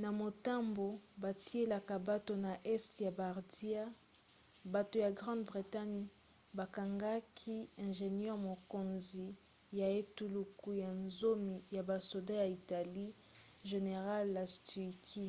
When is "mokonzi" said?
8.48-9.26